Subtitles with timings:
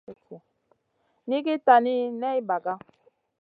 [1.27, 2.73] Nʼiigui tani ney ɓaga.